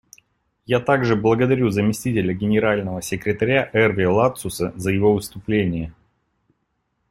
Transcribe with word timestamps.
Я 0.65 0.79
также 0.79 1.15
благодарю 1.15 1.69
заместителя 1.69 2.33
Генерального 2.33 3.03
секретаря 3.03 3.69
Эрве 3.71 4.07
Ладсуса 4.07 4.73
за 4.75 4.89
его 4.89 5.13
выступление. 5.13 5.93